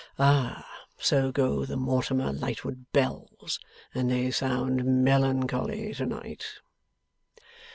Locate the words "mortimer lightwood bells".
1.77-3.59